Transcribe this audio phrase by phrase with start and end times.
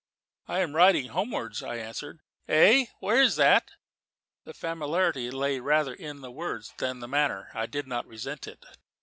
[0.47, 2.21] "I am riding homewards," I answered.
[2.47, 2.87] "Hey?
[3.01, 3.69] Where is that?"
[4.45, 8.47] The familiarity lay rather in the words than the manner; and I did not resent
[8.47, 8.65] it.